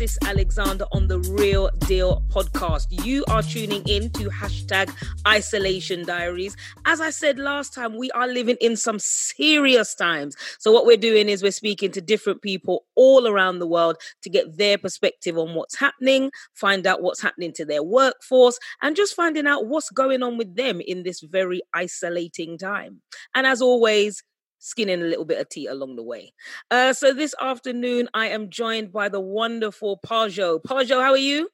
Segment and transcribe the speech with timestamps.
[0.00, 2.86] Alexis Alexander on the Real Deal podcast.
[3.04, 4.90] You are tuning in to hashtag
[5.28, 6.56] isolation diaries.
[6.86, 10.36] As I said last time, we are living in some serious times.
[10.58, 14.30] So, what we're doing is we're speaking to different people all around the world to
[14.30, 19.14] get their perspective on what's happening, find out what's happening to their workforce, and just
[19.14, 23.02] finding out what's going on with them in this very isolating time.
[23.34, 24.22] And as always,
[24.60, 26.32] skinning a little bit of tea along the way.
[26.70, 30.62] Uh, so this afternoon, I am joined by the wonderful Pahjo.
[30.62, 31.48] Pahjo, how are you?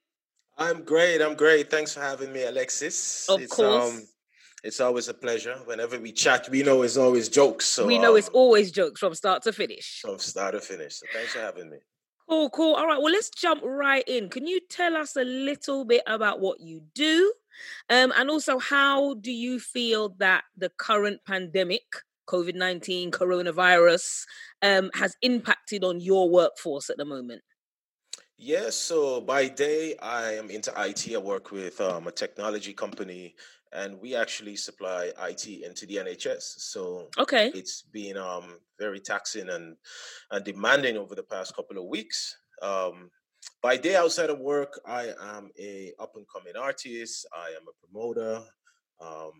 [0.57, 1.21] I'm great.
[1.21, 1.71] I'm great.
[1.71, 3.27] Thanks for having me, Alexis.
[3.29, 3.93] Of it's, course.
[3.93, 4.03] Um,
[4.63, 5.55] it's always a pleasure.
[5.65, 7.65] Whenever we chat, we know it's always jokes.
[7.65, 10.01] So we know um, it's always jokes from start to finish.
[10.01, 10.95] From start to finish.
[10.95, 11.77] So thanks for having me.
[12.27, 12.75] Cool, cool.
[12.75, 12.97] All right.
[13.01, 14.29] Well, let's jump right in.
[14.29, 17.31] Can you tell us a little bit about what you do?
[17.89, 21.83] Um, and also, how do you feel that the current pandemic
[22.27, 24.23] COVID 19, coronavirus,
[24.61, 27.41] um, has impacted on your workforce at the moment?
[28.37, 31.11] Yes, so by day, I am into IT.
[31.11, 33.33] I work with um, a technology company,
[33.73, 36.43] and we actually supply IT into the NHS.
[36.59, 39.75] So okay, it's been um, very taxing and,
[40.29, 42.37] and demanding over the past couple of weeks.
[42.61, 43.09] Um,
[43.63, 47.25] by day, outside of work, I am a up and coming artist.
[47.35, 48.43] I am a promoter.
[49.01, 49.31] Um,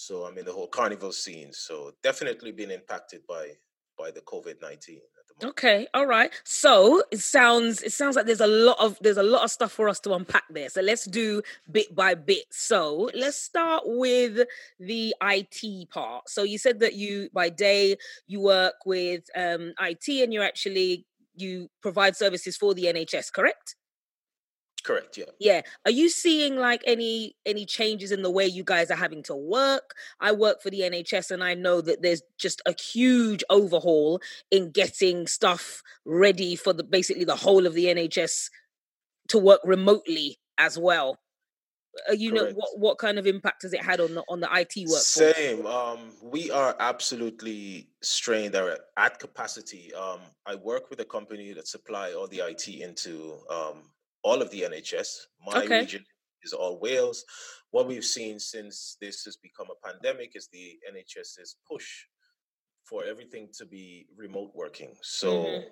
[0.00, 1.52] so I'm in the whole carnival scene.
[1.52, 3.52] So definitely been impacted by
[3.98, 5.00] by the COVID nineteen.
[5.42, 6.30] Okay, all right.
[6.44, 9.72] So it sounds it sounds like there's a lot of there's a lot of stuff
[9.72, 10.68] for us to unpack there.
[10.68, 12.44] So let's do bit by bit.
[12.50, 14.46] So let's start with
[14.78, 16.28] the IT part.
[16.28, 21.06] So you said that you by day you work with um, IT and you actually
[21.34, 23.76] you provide services for the NHS, correct?
[24.80, 25.16] Correct.
[25.16, 25.24] Yeah.
[25.38, 25.62] Yeah.
[25.84, 29.34] Are you seeing like any any changes in the way you guys are having to
[29.34, 29.94] work?
[30.20, 34.20] I work for the NHS and I know that there's just a huge overhaul
[34.50, 38.50] in getting stuff ready for the basically the whole of the NHS
[39.28, 41.18] to work remotely as well.
[42.08, 42.52] Uh, you Correct.
[42.52, 45.06] know what what kind of impact has it had on the on the IT workforce?
[45.06, 45.66] Same.
[45.66, 49.92] Um, we are absolutely strained at, at capacity.
[49.94, 53.82] Um, I work with a company that supply all the IT into um,
[54.22, 55.08] all of the NHS.
[55.46, 55.80] My okay.
[55.80, 56.04] region
[56.42, 57.24] is all Wales.
[57.70, 61.86] What we've seen since this has become a pandemic is the NHS's push
[62.84, 64.94] for everything to be remote working.
[65.02, 65.68] So mm-hmm.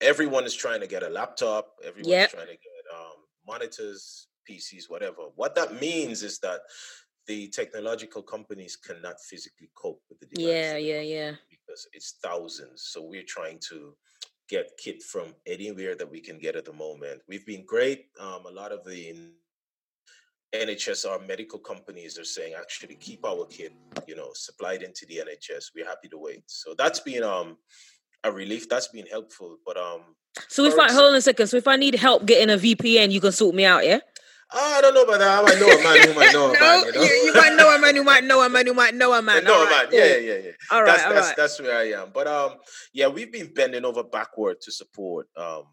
[0.00, 1.72] everyone is trying to get a laptop.
[1.84, 2.30] Everyone's yep.
[2.30, 3.16] trying to get um,
[3.46, 5.22] monitors, PCs, whatever.
[5.34, 6.60] What that means is that
[7.26, 10.46] the technological companies cannot physically cope with the device.
[10.46, 11.32] Yeah, yeah, yeah.
[11.50, 12.84] Because it's thousands.
[12.86, 13.94] So we're trying to
[14.52, 17.22] get kit from anywhere that we can get at the moment.
[17.26, 18.00] We've been great.
[18.20, 19.00] Um, a lot of the
[20.54, 23.72] NHS, our medical companies are saying actually keep our kit,
[24.06, 25.70] you know, supplied into the NHS.
[25.74, 26.44] We're happy to wait.
[26.48, 27.56] So that's been um
[28.24, 28.68] a relief.
[28.68, 29.56] That's been helpful.
[29.64, 30.02] But um
[30.48, 33.10] So if I hold on a second, so if I need help getting a VPN,
[33.10, 34.00] you can sort me out, yeah?
[34.54, 35.38] Oh, I don't know about that.
[35.38, 36.84] I might know a man who might know a man.
[36.86, 37.02] You, know?
[37.02, 39.22] you, you, might know a man who might know a man who might know a
[39.22, 39.44] man.
[39.44, 39.86] know a man.
[39.90, 40.50] Yeah, yeah, yeah, yeah.
[40.70, 41.36] All right, that's, all that's, right.
[41.36, 42.10] That's where I am.
[42.12, 42.52] But um,
[42.92, 45.64] yeah, we've been bending over backward to support um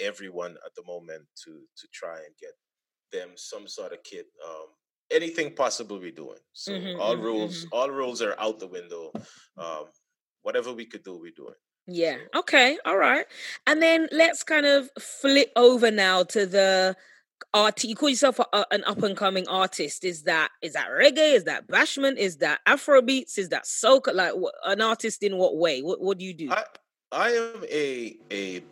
[0.00, 2.52] everyone at the moment to to try and get
[3.12, 4.26] them some sort of kit.
[4.46, 4.66] Um,
[5.10, 6.38] anything possible we're doing.
[6.52, 7.78] So mm-hmm, all mm-hmm, rules, mm-hmm.
[7.78, 9.12] all rules are out the window.
[9.58, 9.86] Um,
[10.42, 11.54] whatever we could do, we're doing.
[11.86, 12.18] Yeah.
[12.34, 12.78] Okay.
[12.84, 13.26] All right.
[13.66, 16.96] And then let's kind of flip over now to the
[17.52, 21.34] art you call yourself a, an up and coming artist is that is that reggae
[21.34, 25.36] is that bashment is that afro beats is that soca like what, an artist in
[25.36, 26.64] what way what, what do you do I,
[27.12, 28.62] I am a a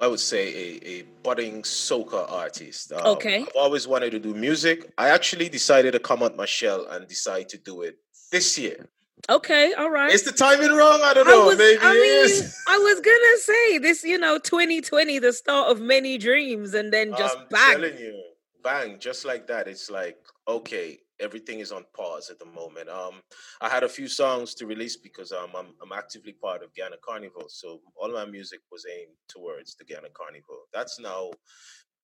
[0.00, 2.92] I would say a, a budding soca artist.
[2.92, 3.42] Um, okay.
[3.42, 4.92] I've always wanted to do music.
[4.98, 7.98] I actually decided to come out my shell and decide to do it
[8.32, 8.88] this year.
[9.30, 10.12] Okay, all right.
[10.12, 11.00] Is the timing wrong?
[11.02, 11.44] I don't know.
[11.44, 15.70] I was, Maybe I mean, I was gonna say this, you know, 2020, the start
[15.70, 17.72] of many dreams, and then just I'm bang.
[17.72, 18.20] telling you,
[18.64, 19.68] bang, just like that.
[19.68, 20.18] It's like,
[20.48, 22.88] okay, everything is on pause at the moment.
[22.88, 23.22] Um,
[23.60, 26.96] I had a few songs to release because um, I'm I'm actively part of Ghana
[27.04, 30.64] Carnival, so all my music was aimed towards the Ghana Carnival.
[30.74, 31.30] That's now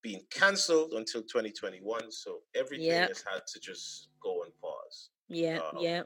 [0.03, 3.09] being cancelled until 2021, so everything yep.
[3.09, 5.11] has had to just go on pause.
[5.29, 6.03] Yeah, um, yeah.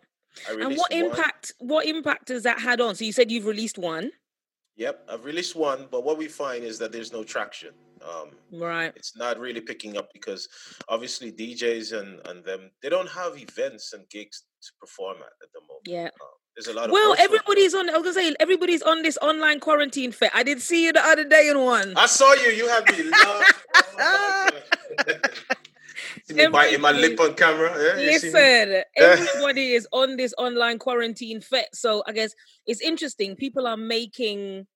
[0.49, 1.53] And what impact?
[1.59, 2.95] What impact has that had on?
[2.95, 4.11] So you said you've released one.
[4.77, 7.75] Yep, I've released one, but what we find is that there's no traction.
[8.03, 8.93] Um, right.
[8.97, 10.49] It's not really picking up because
[10.89, 15.53] obviously DJs and and them they don't have events and gigs to perform at at
[15.53, 15.87] the moment.
[15.87, 16.07] Yeah.
[16.07, 17.89] Um, there's a lot of well, everybody's on.
[17.89, 20.31] I was gonna say everybody's on this online quarantine fit.
[20.35, 21.95] I did see you the other day in one.
[21.97, 22.51] I saw you.
[22.51, 23.11] You had me.
[23.99, 24.51] oh
[26.25, 27.73] See me biting my lip on camera.
[27.77, 31.69] Yeah, listen, everybody is on this online quarantine fit.
[31.73, 32.33] So I guess
[32.67, 33.37] it's interesting.
[33.37, 34.67] People are making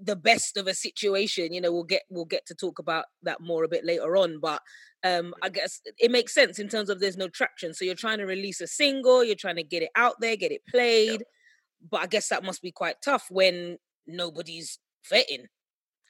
[0.00, 1.52] the best of a situation.
[1.52, 4.38] You know, we'll get we'll get to talk about that more a bit later on,
[4.40, 4.60] but
[5.04, 7.74] um I guess it makes sense in terms of there's no traction.
[7.74, 10.52] So you're trying to release a single, you're trying to get it out there, get
[10.52, 11.20] it played.
[11.20, 11.88] Yeah.
[11.90, 14.78] But I guess that must be quite tough when nobody's
[15.10, 15.46] vetting.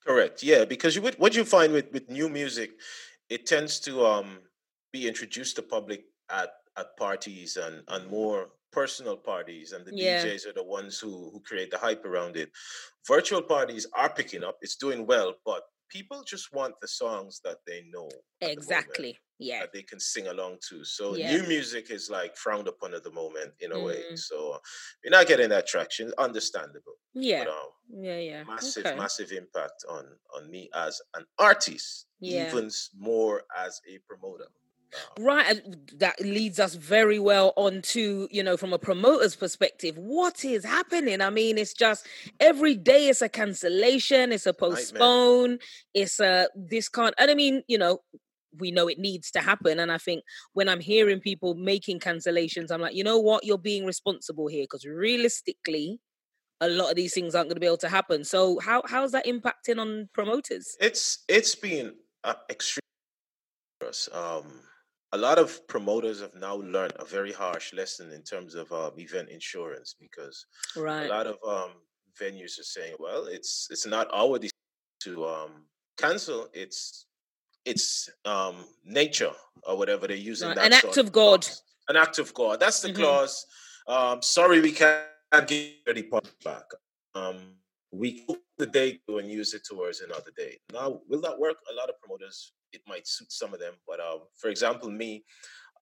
[0.06, 0.42] Correct.
[0.42, 2.72] Yeah, because you would what you find with with new music,
[3.28, 4.40] it tends to um
[4.92, 10.24] be introduced to public at at parties and and more personal parties and the yeah.
[10.24, 12.50] DJs are the ones who who create the hype around it.
[13.06, 14.56] Virtual parties are picking up.
[14.62, 15.62] It's doing well, but
[15.92, 18.08] people just want the songs that they know.
[18.40, 19.12] Exactly.
[19.12, 19.60] The yeah.
[19.60, 20.84] That they can sing along to.
[20.84, 21.32] So yeah.
[21.32, 23.86] new music is like frowned upon at the moment in a mm.
[23.86, 24.02] way.
[24.14, 24.58] So
[25.02, 26.12] you're not getting that traction.
[26.16, 26.94] Understandable.
[27.12, 27.44] Yeah.
[27.44, 28.44] But, um, yeah, yeah.
[28.44, 28.96] Massive, okay.
[28.96, 30.04] massive impact on
[30.36, 32.06] on me as an artist.
[32.20, 32.48] Yeah.
[32.48, 34.46] Even more as a promoter.
[35.18, 35.60] Right,
[35.98, 40.64] that leads us very well on to you know from a promoter's perspective, what is
[40.64, 41.20] happening?
[41.20, 42.06] I mean, it's just
[42.40, 45.58] every day it's a cancellation, it's a postpone, Nightmare.
[45.94, 47.14] it's a this can't.
[47.18, 48.00] And I mean, you know,
[48.58, 49.78] we know it needs to happen.
[49.78, 50.22] And I think
[50.52, 54.64] when I'm hearing people making cancellations, I'm like, you know what, you're being responsible here
[54.64, 56.00] because realistically,
[56.60, 58.24] a lot of these things aren't going to be able to happen.
[58.24, 60.76] So how how's that impacting on promoters?
[60.80, 61.94] It's it's been
[62.24, 62.80] uh, extreme.
[64.12, 64.60] Um,
[65.12, 68.90] a lot of promoters have now learned a very harsh lesson in terms of uh,
[68.96, 71.06] event insurance because right.
[71.06, 71.72] a lot of um,
[72.20, 74.52] venues are saying, "Well, it's it's not our decision
[75.02, 75.50] to um,
[75.98, 77.06] cancel; it's
[77.64, 79.32] it's um, nature
[79.66, 80.58] or whatever they're using." Right.
[80.58, 81.42] An act of God.
[81.42, 81.62] Clause.
[81.88, 82.60] An act of God.
[82.60, 83.02] That's the mm-hmm.
[83.02, 83.46] clause.
[83.86, 85.02] Um, sorry, we can't
[85.46, 86.64] give the deposit back.
[87.14, 87.56] Um,
[87.90, 88.26] we
[88.62, 90.56] the day and use it towards another day.
[90.72, 91.56] Now, will that work?
[91.70, 93.74] A lot of promoters it might suit some of them.
[93.86, 95.24] But um, for example, me,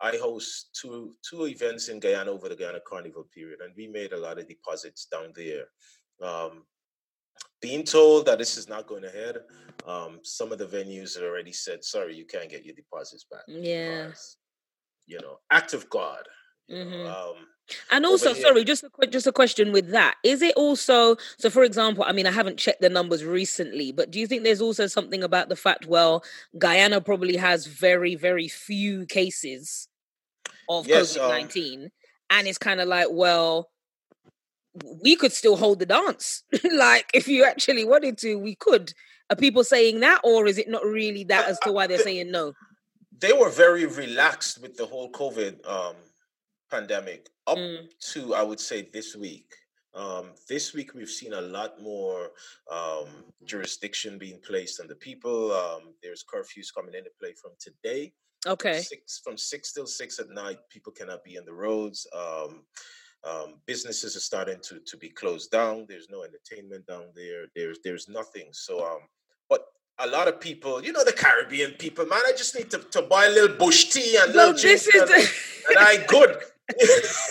[0.00, 4.12] I host two two events in Guyana over the Guyana Carnival period, and we made
[4.12, 5.66] a lot of deposits down there.
[6.22, 6.64] Um,
[7.60, 9.36] being told that this is not going ahead,
[9.86, 14.12] um, some of the venues already said, "Sorry, you can't get your deposits back." Yeah,
[15.06, 16.26] you know, act of God.
[16.70, 17.06] Mm-hmm.
[17.06, 17.46] Um,
[17.90, 20.16] and also, sorry, just a just a question with that.
[20.24, 21.50] Is it also so?
[21.50, 24.60] For example, I mean, I haven't checked the numbers recently, but do you think there's
[24.60, 25.86] also something about the fact?
[25.86, 26.24] Well,
[26.58, 29.88] Guyana probably has very very few cases
[30.68, 31.90] of yes, COVID nineteen, um,
[32.30, 33.70] and it's kind of like, well,
[35.02, 36.42] we could still hold the dance.
[36.72, 38.92] like, if you actually wanted to, we could.
[39.28, 42.32] Are people saying that, or is it not really that as to why they're saying
[42.32, 42.52] no?
[43.16, 45.94] They were very relaxed with the whole COVID um,
[46.70, 47.88] pandemic up mm.
[48.12, 49.52] to I would say this week.
[49.92, 52.30] Um, this week we've seen a lot more
[52.70, 53.08] um,
[53.44, 55.52] jurisdiction being placed on the people.
[55.52, 58.12] Um, there's curfews coming into play from today.
[58.46, 58.74] Okay.
[58.74, 62.06] From six, from six till six at night, people cannot be on the roads.
[62.16, 62.62] Um,
[63.28, 65.86] um, businesses are starting to to be closed down.
[65.88, 67.46] There's no entertainment down there.
[67.54, 68.48] There's there's nothing.
[68.52, 69.00] So um,
[69.48, 69.66] but
[69.98, 73.02] a lot of people, you know, the Caribbean people, man, I just need to, to
[73.02, 75.30] buy a little bush tea and well, this is and, the...
[75.68, 76.36] and I good.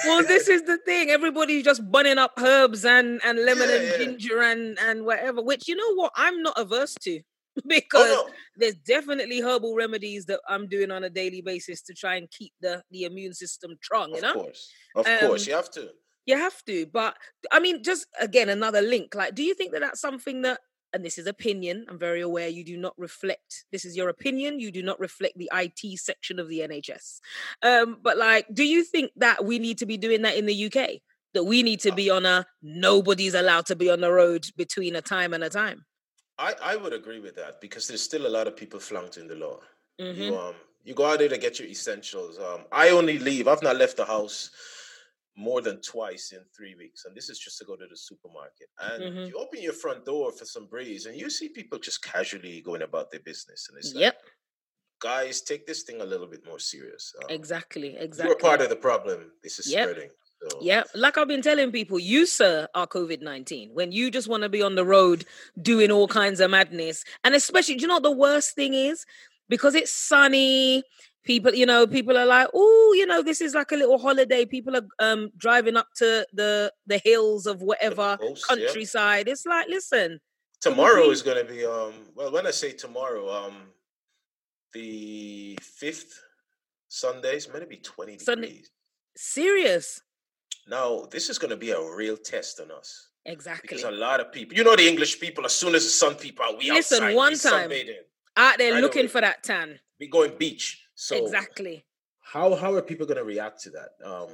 [0.06, 1.10] Well, this is the thing.
[1.10, 3.98] Everybody's just bunning up herbs and and lemon yeah, and yeah.
[3.98, 5.42] ginger and and whatever.
[5.42, 7.22] Which you know what, I'm not averse to
[7.68, 8.34] because oh, no.
[8.56, 12.54] there's definitely herbal remedies that I'm doing on a daily basis to try and keep
[12.62, 14.14] the the immune system strong.
[14.14, 15.90] You know, of course, of um, course, you have to.
[16.26, 17.16] You have to, but
[17.52, 19.16] I mean, just again, another link.
[19.16, 20.60] Like, do you think that that's something that
[20.94, 24.60] and this is opinion, I'm very aware you do not reflect, this is your opinion,
[24.60, 27.20] you do not reflect the IT section of the NHS.
[27.62, 30.66] Um, but like, do you think that we need to be doing that in the
[30.66, 31.02] UK?
[31.34, 34.96] That we need to be on a nobody's allowed to be on the road between
[34.96, 35.86] a time and a time?
[36.40, 39.36] I, I would agree with that because there's still a lot of people flouting the
[39.36, 39.60] law.
[40.02, 40.22] Mm-hmm.
[40.22, 42.40] You um you go out there to get your essentials.
[42.40, 43.48] Um, I only leave.
[43.48, 44.50] I've not left the house
[45.38, 47.06] more than twice in three weeks.
[47.06, 48.68] And this is just to go to the supermarket.
[48.80, 49.26] And mm-hmm.
[49.28, 52.82] you open your front door for some breeze and you see people just casually going
[52.82, 53.68] about their business.
[53.70, 54.16] And it's yep.
[54.16, 54.34] Like,
[55.02, 57.14] guys, take this thing a little bit more serious.
[57.24, 58.30] Um, exactly, exactly.
[58.30, 59.32] You're part of the problem.
[59.42, 59.90] This is yep.
[59.90, 60.10] spreading.
[60.50, 60.60] So.
[60.62, 63.72] Yeah, like I've been telling people, you sir are COVID nineteen.
[63.74, 65.26] When you just want to be on the road
[65.62, 69.06] doing all kinds of madness, and especially, do you know what the worst thing is?
[69.50, 70.84] Because it's sunny,
[71.24, 74.46] people you know people are like oh you know this is like a little holiday.
[74.46, 79.28] People are um driving up to the the hills of whatever coast, countryside.
[79.28, 79.34] Yeah.
[79.34, 80.20] it's like listen
[80.62, 83.56] tomorrow is going to be um well when i say tomorrow um
[84.74, 86.20] the fifth
[86.88, 88.48] sunday is going to be 20 Sunday.
[88.48, 88.72] degrees.
[89.16, 90.02] Serious?
[90.68, 94.20] Now this is going to be a real test on us exactly because a lot
[94.20, 96.72] of people you know the english people as soon as the sun people out we
[96.72, 97.72] listen outside, one time
[98.38, 99.80] out there looking for that tan.
[100.00, 101.86] We going beach so exactly.
[102.20, 103.92] How how are people going to react to that?
[104.06, 104.28] Um,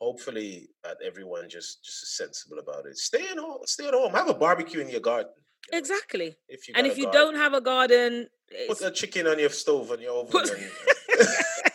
[0.00, 2.96] hopefully, that everyone just just is sensible about it.
[2.96, 3.58] Stay at home.
[3.64, 4.12] Stay at home.
[4.12, 5.32] Have a barbecue in your garden.
[5.72, 6.36] exactly.
[6.48, 8.28] If you and if you garden, don't have a garden,
[8.68, 10.30] put a chicken on your stove and your oven.
[10.30, 10.48] Put...
[10.48, 10.70] And,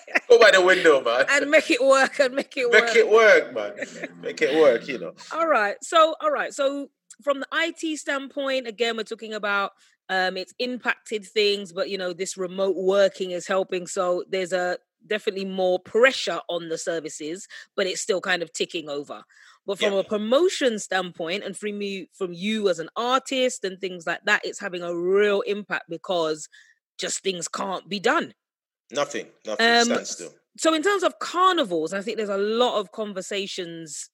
[0.29, 2.19] go by the window, man, and make it work.
[2.19, 2.85] And make it work.
[2.85, 3.73] Make it work, man.
[4.21, 4.87] make it work.
[4.87, 5.13] You know.
[5.33, 5.75] All right.
[5.83, 6.53] So, all right.
[6.53, 6.89] So,
[7.21, 9.73] from the IT standpoint, again, we're talking about
[10.11, 13.87] um, it's impacted things, but you know, this remote working is helping.
[13.87, 14.77] So there's a
[15.07, 19.23] definitely more pressure on the services, but it's still kind of ticking over.
[19.65, 19.99] But from yeah.
[19.99, 24.41] a promotion standpoint, and from you, from you as an artist and things like that,
[24.43, 26.49] it's having a real impact because
[26.99, 28.33] just things can't be done.
[28.91, 30.33] Nothing, nothing um, stands still.
[30.57, 34.09] So in terms of carnivals, I think there's a lot of conversations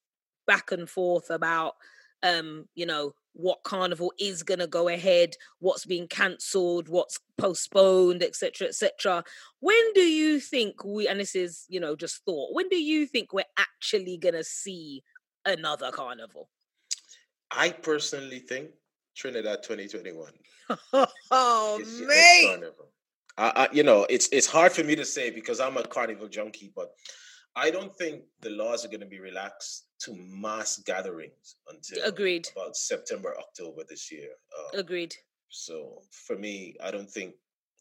[0.46, 1.74] back and forth about,
[2.22, 8.24] um, you know, what carnival is going to go ahead, what's being cancelled, what's postponed,
[8.24, 9.24] etc., etc.
[9.60, 11.08] When do you think we?
[11.08, 12.54] And this is, you know, just thought.
[12.54, 15.04] When do you think we're actually going to see
[15.46, 16.50] another carnival?
[17.52, 18.72] I personally think
[19.16, 20.32] Trinidad 2021.
[21.32, 22.72] oh, man.
[23.38, 26.28] I, I, you know, it's it's hard for me to say because I'm a carnival
[26.28, 26.90] junkie, but
[27.56, 32.48] I don't think the laws are going to be relaxed to mass gatherings until agreed
[32.56, 34.30] about September October this year.
[34.58, 35.16] Um, agreed.
[35.50, 37.36] So for me, I don't think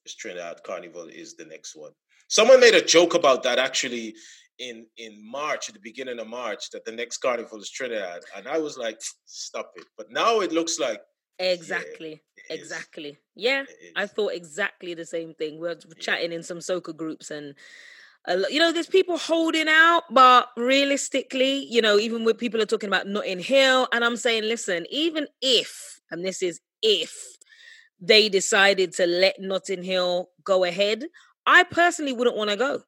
[0.07, 1.93] Trinidad Carnival is the next one.
[2.29, 4.15] Someone made a joke about that actually
[4.59, 8.49] in in March, at the beginning of March, that the next carnival is Trinidad, and
[8.49, 11.03] I was like, "Stop it!" But now it looks like
[11.39, 13.11] exactly, yeah, exactly.
[13.11, 13.17] Is.
[13.35, 15.55] Yeah, I thought exactly the same thing.
[15.55, 17.55] We we're chatting in some soca groups, and
[18.29, 22.89] you know, there's people holding out, but realistically, you know, even with people are talking
[22.89, 27.15] about Notting Hill, and I'm saying, listen, even if, and this is if
[28.01, 31.05] they decided to let Notting Hill go ahead,
[31.47, 32.83] I personally wouldn't want to go.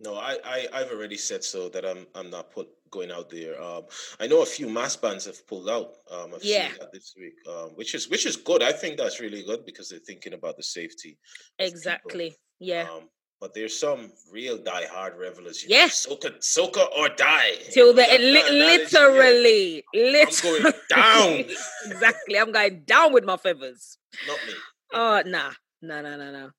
[0.00, 3.60] No, I, I I've already said so that I'm I'm not put going out there.
[3.62, 3.82] Um,
[4.20, 5.94] I know a few mass bands have pulled out.
[6.10, 6.68] Um, I've yeah.
[6.68, 8.62] seen that this week, um, which is which is good.
[8.62, 11.16] I think that's really good because they're thinking about the safety.
[11.58, 12.34] Exactly.
[12.58, 12.88] Yeah.
[12.92, 13.08] Um,
[13.44, 15.66] but there's some real die-hard revelers.
[15.68, 17.56] Yes, soca, soca or die.
[17.72, 21.56] Till the li- literally, literally, I'm going down.
[21.84, 23.98] exactly, I'm going down with my feathers.
[24.26, 24.54] Not me.
[24.94, 25.50] Oh nah,
[25.82, 26.50] no, no, no, no.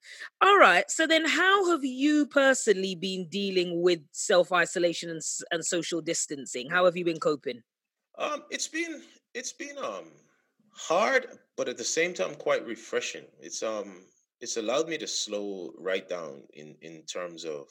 [0.44, 0.84] All right.
[0.92, 6.70] So then, how have you personally been dealing with self isolation and, and social distancing?
[6.70, 7.64] How have you been coping?
[8.20, 9.02] Um, it's been
[9.34, 10.12] it's been um
[10.70, 11.26] hard,
[11.58, 13.26] but at the same time quite refreshing.
[13.42, 14.04] It's um
[14.42, 17.68] it's allowed me to slow right down in in terms of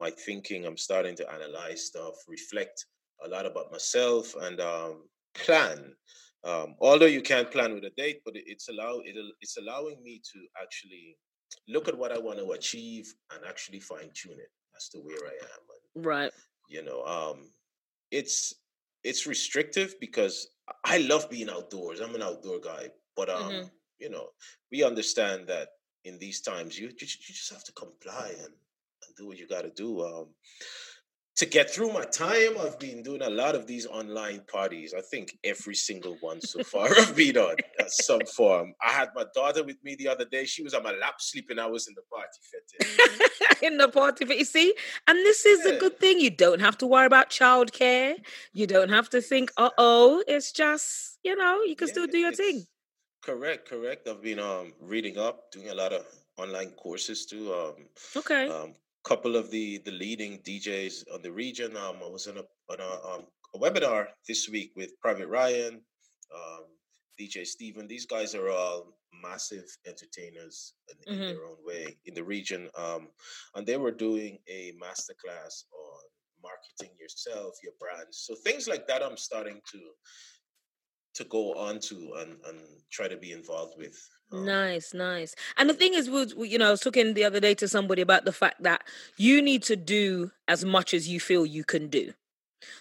[0.00, 0.64] my thinking.
[0.64, 2.86] I'm starting to analyze stuff, reflect
[3.24, 5.02] a lot about myself, and um,
[5.34, 5.94] plan.
[6.42, 10.22] Um, although you can't plan with a date, but it's allow it, it's allowing me
[10.32, 11.16] to actually
[11.68, 15.18] look at what I want to achieve and actually fine tune it as to where
[15.26, 15.62] I am.
[15.96, 16.32] And, right.
[16.68, 17.50] You know, um,
[18.10, 18.54] it's
[19.04, 20.48] it's restrictive because
[20.84, 22.00] I love being outdoors.
[22.00, 23.66] I'm an outdoor guy, but um, mm-hmm.
[23.98, 24.28] you know,
[24.70, 25.68] we understand that
[26.04, 28.52] in these times, you you, you just have to comply and,
[29.06, 30.02] and do what you got to do.
[30.02, 30.26] Um,
[31.40, 34.92] to get through my time, I've been doing a lot of these online parties.
[34.92, 38.74] I think every single one so far I've been on at some form.
[38.86, 40.44] I had my daughter with me the other day.
[40.44, 41.58] She was on my lap sleeping.
[41.58, 43.72] I was in the party fitting.
[43.72, 44.38] in the party fit.
[44.38, 44.74] You see?
[45.06, 45.72] And this is yeah.
[45.72, 46.20] a good thing.
[46.20, 48.16] You don't have to worry about childcare.
[48.52, 50.22] You don't have to think, uh oh.
[50.28, 52.66] It's just, you know, you can yeah, still do your thing.
[53.22, 54.08] Correct, correct.
[54.08, 57.52] I've been um reading up, doing a lot of online courses too.
[57.52, 57.86] Um,
[58.16, 58.48] okay.
[58.48, 58.74] Um,
[59.04, 61.76] couple of the the leading DJs on the region.
[61.76, 63.22] Um, I was in a on a, um,
[63.54, 65.80] a webinar this week with Private Ryan,
[66.34, 66.64] um,
[67.18, 67.86] DJ Steven.
[67.86, 71.22] These guys are all massive entertainers in, mm-hmm.
[71.22, 72.68] in their own way in the region.
[72.76, 73.08] Um,
[73.54, 76.00] and they were doing a masterclass on
[76.42, 78.24] marketing yourself, your brands.
[78.26, 79.78] So things like that, I'm starting to
[81.14, 82.58] to go on to and, and
[82.90, 83.98] try to be involved with.
[84.32, 85.34] Um, nice, nice.
[85.56, 88.02] And the thing is, we, you know, I was talking the other day to somebody
[88.02, 88.82] about the fact that
[89.16, 92.12] you need to do as much as you feel you can do.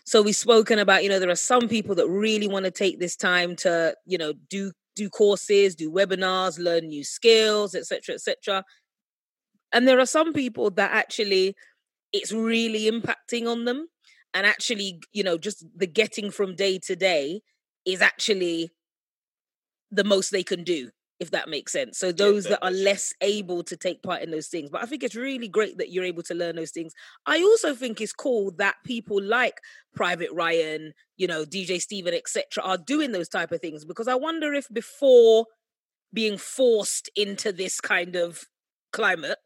[0.05, 2.99] So we've spoken about, you know, there are some people that really want to take
[2.99, 8.63] this time to, you know, do do courses, do webinars, learn new skills, etc., etc.
[9.71, 11.55] And there are some people that actually
[12.11, 13.87] it's really impacting on them,
[14.33, 17.41] and actually, you know, just the getting from day to day
[17.93, 18.71] is actually
[19.91, 21.97] the most they can do if that makes sense.
[21.97, 24.69] So those yeah, that, that are less able to take part in those things.
[24.69, 26.93] But I think it's really great that you're able to learn those things.
[27.25, 29.59] I also think it's cool that people like
[29.93, 34.15] Private Ryan, you know, DJ Steven, etc., are doing those type of things because I
[34.15, 35.45] wonder if before
[36.13, 38.45] being forced into this kind of
[38.93, 39.37] climate,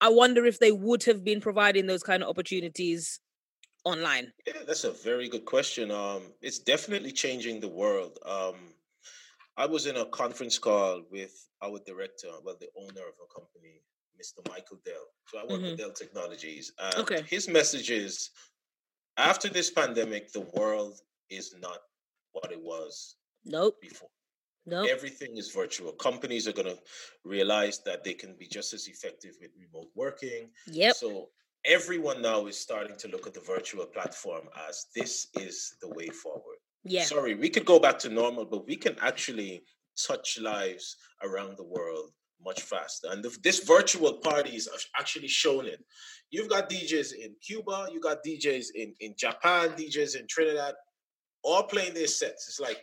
[0.00, 3.20] I wonder if they would have been providing those kind of opportunities
[3.84, 4.32] online?
[4.46, 5.90] Yeah, that's a very good question.
[5.90, 8.18] Um, it's definitely changing the world.
[8.24, 8.56] Um,
[9.56, 13.82] I was in a conference call with our director, well, the owner of a company,
[14.20, 14.48] Mr.
[14.48, 14.94] Michael Dell.
[15.26, 15.62] So I work mm-hmm.
[15.70, 16.72] with Dell Technologies.
[16.78, 17.22] And okay.
[17.28, 18.30] his message is
[19.16, 21.78] after this pandemic, the world is not
[22.32, 23.80] what it was nope.
[23.80, 24.08] before.
[24.64, 24.88] Nope.
[24.90, 25.92] Everything is virtual.
[25.92, 26.78] Companies are going to
[27.24, 30.50] realize that they can be just as effective with remote working.
[30.68, 30.94] Yep.
[30.94, 31.28] So
[31.64, 36.08] everyone now is starting to look at the virtual platform as this is the way
[36.08, 36.56] forward.
[36.84, 37.04] Yeah.
[37.04, 39.62] Sorry, we could go back to normal, but we can actually
[40.06, 42.10] touch lives around the world
[42.44, 43.08] much faster.
[43.10, 45.84] And the, this virtual parties are actually shown it.
[46.30, 50.74] You've got DJs in Cuba, you got DJs in, in Japan, DJs in Trinidad,
[51.44, 52.48] all playing their sets.
[52.48, 52.78] It's like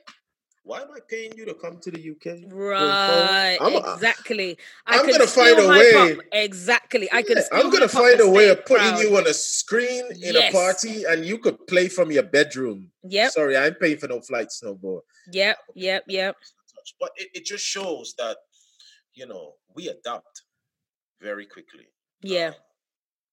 [0.64, 2.52] why am I paying you to come to the UK?
[2.52, 4.58] Right, exactly.
[4.86, 6.18] I am gonna find a way.
[6.32, 7.38] Exactly, yeah, I can.
[7.52, 9.02] I'm gonna find a way of putting crowd.
[9.02, 10.54] you on a screen in yes.
[10.54, 12.92] a party, and you could play from your bedroom.
[13.04, 13.30] Yeah.
[13.30, 15.02] Sorry, I'm paying for no flights no more.
[15.32, 16.36] Yep, yep, yep.
[17.00, 18.38] But it, it just shows that
[19.14, 20.44] you know we adapt
[21.22, 21.88] very quickly.
[22.22, 22.48] Yeah.
[22.48, 22.54] Um,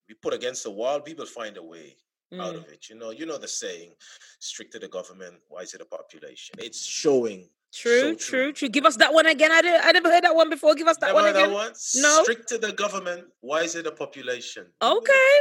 [0.09, 1.97] we put against the wall, people find a way
[2.33, 2.41] mm.
[2.41, 2.89] out of it.
[2.89, 3.93] You know, you know the saying,
[4.39, 6.57] stricter the government, wiser the population.
[6.59, 7.49] It's showing.
[7.75, 8.69] True, so true, true, true.
[8.69, 9.53] Give us that one again.
[9.53, 10.75] I, did, I never heard that one before.
[10.75, 11.49] Give us that never one again.
[11.51, 11.73] That one?
[11.97, 12.23] No.
[12.23, 14.67] Stricter the government, wiser the population.
[14.81, 15.33] Okay.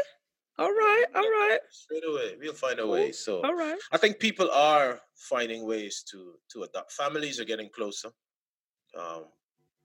[0.57, 1.59] All right, all right.
[1.69, 3.11] Straight away, we'll find a way.
[3.11, 3.77] So, all right.
[3.91, 6.93] I think people are finding ways to to adopt.
[6.93, 8.09] Families are getting closer,
[8.97, 9.25] um,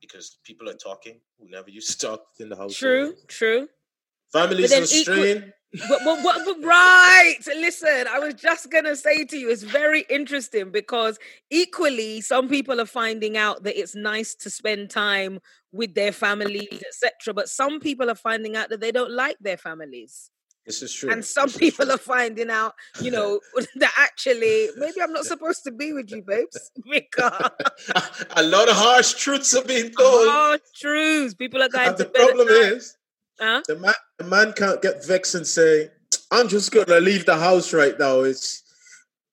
[0.01, 2.77] because people are talking who never used to talk in the house.
[2.77, 3.69] True, true.
[4.33, 7.37] Families are strained but, but, but, but, right.
[7.47, 11.19] Listen i was just gonna say to you it's very interesting because
[11.51, 15.39] equally some people are finding out that it's nice to spend time
[15.73, 19.57] with their families etc but some people are finding out that they don't like their
[19.57, 20.31] families.
[20.67, 21.11] This is true.
[21.11, 23.41] And some this people are finding out you know
[23.77, 27.51] that actually maybe i'm not supposed to be with you babes because
[28.37, 30.29] a lot of harsh truths are being told.
[30.29, 31.35] Harsh truths.
[31.35, 32.97] People are going and to the problem is
[33.41, 33.63] Huh?
[33.67, 35.91] The man, the man can't get vexed and say,
[36.31, 38.63] "I'm just gonna leave the house right now." It's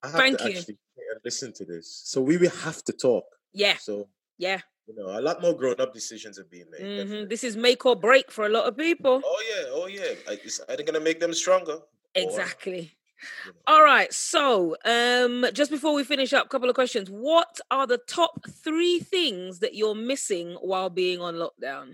[0.01, 0.57] I have Thank to you.
[0.57, 0.77] actually
[1.25, 3.25] listen to this, so we will have to talk.
[3.53, 3.77] Yeah.
[3.77, 6.81] So yeah, you know, a lot more grown-up decisions are being made.
[6.81, 7.27] Mm-hmm.
[7.27, 9.21] This is make or break for a lot of people.
[9.23, 10.33] Oh yeah, oh yeah.
[10.33, 11.79] It's either gonna make them stronger.
[12.15, 12.79] Exactly.
[12.79, 13.59] Or, you know.
[13.67, 14.13] All right.
[14.13, 17.09] So, um, just before we finish up, a couple of questions.
[17.09, 21.87] What are the top three things that you're missing while being on lockdown?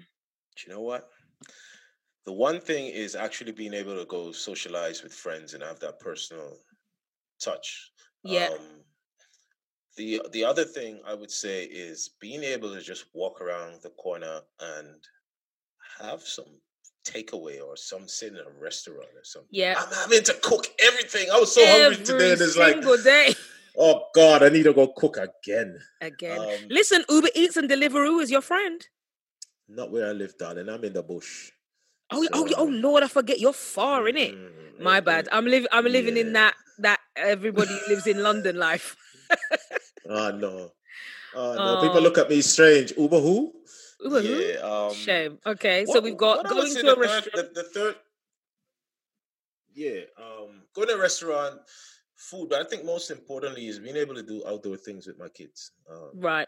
[0.56, 1.10] Do you know what?
[2.26, 6.00] The one thing is actually being able to go socialize with friends and have that
[6.00, 6.58] personal
[7.42, 7.92] touch.
[8.24, 8.50] Yeah.
[8.52, 8.60] Um,
[9.98, 13.90] the the other thing I would say is being able to just walk around the
[13.92, 14.96] corner and
[16.00, 16.46] have some
[17.06, 19.50] takeaway or some sit in a restaurant or something.
[19.52, 19.76] Yeah.
[19.78, 21.30] I'm having to cook everything.
[21.32, 23.34] I was so Every hungry today and it's like day.
[23.76, 25.80] Oh God, I need to go cook again.
[26.00, 26.40] Again.
[26.40, 28.86] Um, Listen, Uber Eats and Deliveroo is your friend.
[29.68, 30.70] Not where I live, darling.
[30.70, 31.53] I'm in the bush.
[32.13, 33.04] Oh, oh, oh, Lord!
[33.04, 34.36] I forget you're far in it.
[34.80, 35.28] My bad.
[35.32, 35.67] I'm living.
[35.71, 36.23] I'm living yeah.
[36.23, 38.95] in that that everybody lives in London life.
[40.10, 40.71] oh no!
[41.36, 41.82] Oh no!
[41.82, 42.93] People look at me strange.
[42.97, 43.54] Uber who?
[44.02, 44.65] Uber yeah, who?
[44.65, 45.39] Um, Shame.
[45.45, 47.54] Okay, what, so we've got going to a restaurant.
[47.54, 47.95] The, the, third.
[49.73, 51.60] Yeah, um, going to a restaurant,
[52.15, 55.30] food, but I think most importantly is being able to do outdoor things with my
[55.30, 55.71] kids.
[55.89, 56.47] Um, right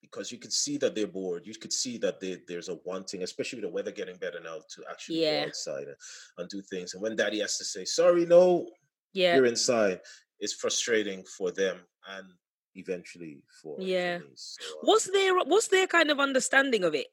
[0.00, 1.46] because you could see that they're bored.
[1.46, 4.58] You could see that they, there's a wanting, especially with the weather getting better now,
[4.74, 5.42] to actually yeah.
[5.42, 5.96] go outside and,
[6.38, 6.94] and, do things.
[6.94, 8.66] And when daddy has to say, sorry, no,
[9.12, 9.36] yeah.
[9.36, 10.00] you're inside,
[10.38, 11.78] it's frustrating for them
[12.10, 12.26] and
[12.74, 14.18] eventually for yeah.
[14.34, 17.08] So, um, what's their what's their kind of understanding of it?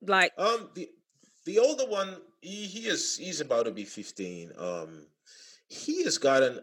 [0.00, 0.88] Like um the
[1.44, 4.52] the older one, he, he is he's about to be 15.
[4.56, 5.06] Um
[5.68, 6.60] he has gotten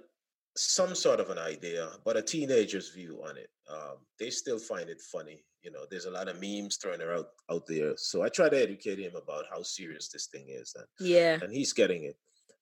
[0.58, 3.50] some sort of an idea, but a teenager's view on it.
[3.70, 5.44] Um, they still find it funny.
[5.66, 7.94] You know, there's a lot of memes thrown out out there.
[7.98, 11.52] So I try to educate him about how serious this thing is, and yeah, and
[11.52, 12.18] he's getting it.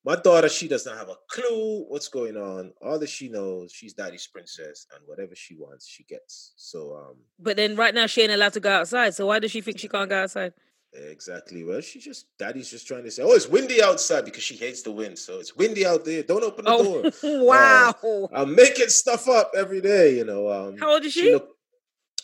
[0.06, 2.72] My daughter, she does not have a clue what's going on.
[2.82, 6.52] All that she knows, she's daddy's princess, and whatever she wants, she gets.
[6.56, 9.14] So, um, but then right now she ain't allowed to go outside.
[9.14, 10.54] So why does she think she can't go outside?
[10.94, 11.64] Exactly.
[11.64, 14.82] Well, she just daddy's just trying to say, "Oh, it's windy outside" because she hates
[14.82, 15.18] the wind.
[15.18, 16.22] So it's windy out there.
[16.22, 17.12] Don't open the oh, door.
[17.44, 17.94] wow.
[18.02, 20.16] Um, I'm making stuff up every day.
[20.16, 20.48] You know.
[20.48, 21.22] Um, How old is she?
[21.22, 21.53] She, look,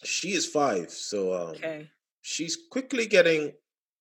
[0.04, 0.90] she is five.
[0.90, 1.90] So um, okay.
[2.22, 3.52] she's quickly getting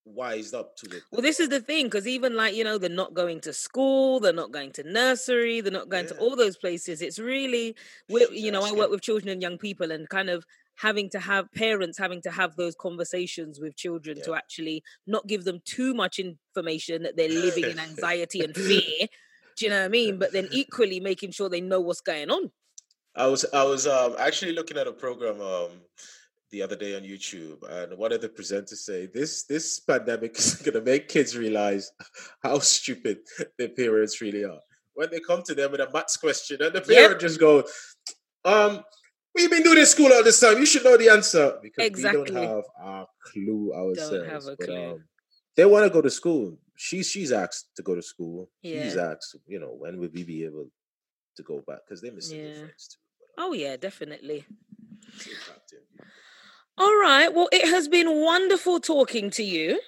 [0.04, 1.02] wised up to it.
[1.12, 4.20] Well, this is the thing because even like you know, they're not going to school,
[4.20, 6.12] they're not going to nursery, they're not going yeah.
[6.12, 7.02] to all those places.
[7.02, 7.76] It's really,
[8.08, 10.44] you know, I work with children and young people, and kind of
[10.76, 14.24] having to have parents having to have those conversations with children yeah.
[14.24, 19.06] to actually not give them too much information that they're living in anxiety and fear.
[19.56, 20.18] Do you know what I mean?
[20.18, 22.50] But then equally making sure they know what's going on.
[23.16, 25.70] I was I was um, actually looking at a program um,
[26.50, 30.54] the other day on YouTube, and one of the presenters say this this pandemic is
[30.56, 31.90] going to make kids realize
[32.42, 33.18] how stupid
[33.58, 34.60] their parents really are.
[34.94, 37.20] When they come to them with a maths question, and the parent yep.
[37.20, 37.64] just go,
[38.44, 38.82] "Um,
[39.34, 40.58] we've been doing in school all this time.
[40.58, 42.22] You should know the answer because exactly.
[42.22, 44.90] we don't have a clue ourselves." Don't have a but, clue.
[44.92, 45.04] Um,
[45.56, 46.56] they want to go to school.
[46.76, 48.50] She's she's asked to go to school.
[48.62, 48.84] Yeah.
[48.84, 50.70] He's asked, you know, when will we be able
[51.36, 52.52] to go back because they miss yeah.
[52.52, 52.98] friends too.
[53.36, 54.44] But, um, oh yeah, definitely.
[56.78, 57.32] All right.
[57.34, 59.80] Well, it has been wonderful talking to you.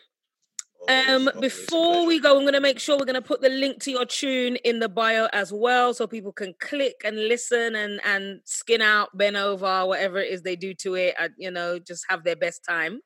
[0.88, 3.80] Um, before we go, I'm going to make sure we're going to put the link
[3.84, 8.00] to your tune in the bio as well, so people can click and listen and
[8.04, 11.14] and skin out, bend over, whatever it is they do to it.
[11.18, 13.00] And, you know, just have their best time.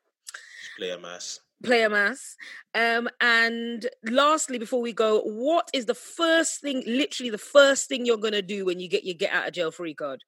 [0.77, 1.39] Play a mass.
[1.63, 2.35] Play a mass.
[2.75, 8.05] Um, and lastly, before we go, what is the first thing, literally the first thing
[8.05, 10.23] you're going to do when you get your get out of jail free card?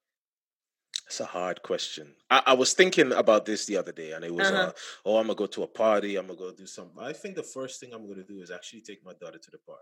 [1.05, 2.13] It's a hard question.
[2.29, 4.61] I, I, was thinking about this the other day, and it was, uh-huh.
[4.61, 4.71] uh,
[5.05, 6.17] oh, I'm gonna go to a party.
[6.17, 7.01] I'm gonna go do something.
[7.01, 9.57] I think the first thing I'm gonna do is actually take my daughter to the
[9.57, 9.79] park.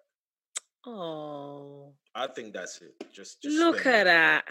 [0.85, 2.93] Oh, I think that's it.
[3.13, 4.45] Just, just look at that.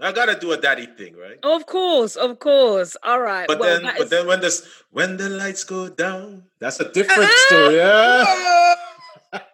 [0.00, 1.38] I gotta do a daddy thing, right?
[1.42, 2.96] Of course, of course.
[3.02, 3.46] All right.
[3.46, 4.10] But well, then, but is...
[4.10, 7.44] then when this when the lights go down, that's a different ah!
[7.46, 7.76] story.
[7.76, 8.74] Yeah.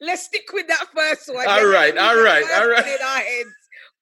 [0.00, 1.46] Let's stick with that first one.
[1.46, 3.44] All right, all right, all right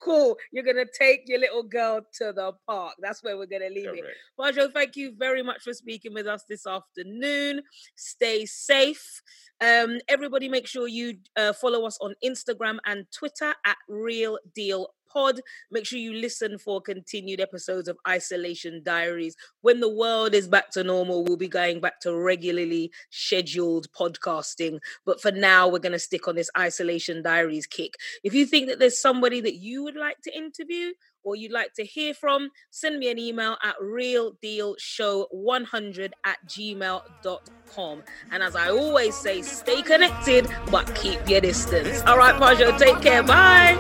[0.00, 0.36] cool.
[0.52, 2.94] You're gonna take your little girl to the park.
[3.00, 4.06] That's where we're gonna leave Correct.
[4.06, 4.56] it.
[4.56, 7.62] Pahjo, thank you very much for speaking with us this afternoon.
[7.96, 9.22] Stay safe.
[9.60, 14.88] Um, everybody, make sure you uh, follow us on Instagram and Twitter at Real Deal
[15.08, 15.40] pod.
[15.70, 19.36] Make sure you listen for continued episodes of Isolation Diaries.
[19.60, 24.80] When the world is back to normal, we'll be going back to regularly scheduled podcasting.
[25.04, 27.94] But for now, we're going to stick on this Isolation Diaries kick.
[28.22, 30.92] If you think that there's somebody that you would like to interview,
[31.28, 38.02] or you'd like to hear from, send me an email at realdealshow100 at gmail.com.
[38.32, 42.00] And as I always say, stay connected, but keep your distance.
[42.06, 43.22] All right, Pahjo, take care.
[43.22, 43.76] Bye.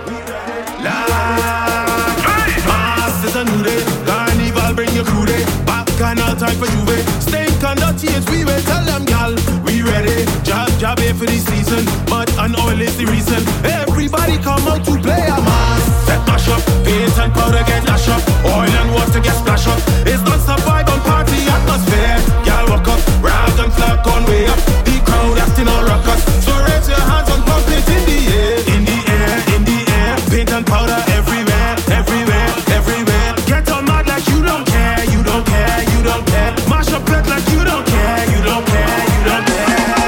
[11.08, 11.84] Here for the season.
[12.06, 13.42] But an oil is the reason.
[13.64, 16.07] Everybody come out to play a.
[16.38, 16.62] Mash up.
[16.86, 18.22] Paint and powder get lash up.
[18.46, 19.78] Oil and water get splash up.
[20.06, 22.14] It's not survive on party atmosphere.
[22.46, 23.00] Gal walk up.
[23.20, 24.60] Rag and flag on way up.
[24.86, 26.22] The crowd acting all ruckus.
[26.46, 28.54] So raise your hands and pump it in the air.
[28.70, 30.14] In the air, in the air.
[30.30, 33.34] Paint and powder everywhere, everywhere, everywhere.
[33.50, 36.54] Get on mad like you don't care, you don't care, you don't care.
[36.70, 39.98] Mash up it like you don't care, you don't care, you don't care.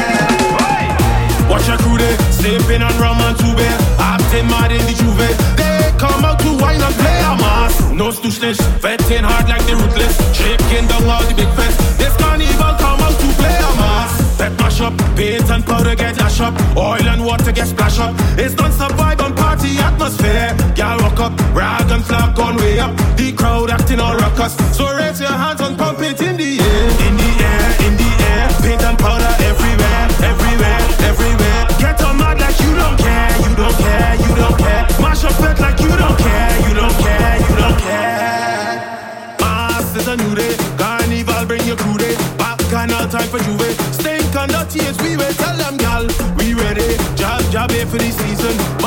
[1.50, 3.66] Watch your crew there, sleeping on rum and tube.
[3.98, 5.69] Acting mad in the juve.
[6.00, 7.74] Come out to wine and play a mass.
[7.92, 10.16] No stooshness, fetting hard like the ruthless.
[10.32, 11.76] Shaking down all the big fest.
[11.98, 14.12] This carnival come out to play a mass.
[14.38, 16.54] Pet mash up, paint and powder get lash up.
[16.74, 18.14] Oil and water get splash up.
[18.38, 20.56] It's not survive on party atmosphere.
[20.74, 22.96] Y'all walk up, rag and flag on way up.
[23.18, 24.56] The crowd acting all ruckus.
[24.74, 26.86] So raise your hands and pump it in the air.
[27.08, 28.48] In the air, in the air.
[28.64, 31.49] Paint and powder everywhere, everywhere, everywhere.
[43.30, 43.70] For Juve.
[43.94, 46.06] Stink the tears, we will tell them, gal.
[46.36, 46.96] We ready.
[47.14, 48.79] Job, job here eh, for the season.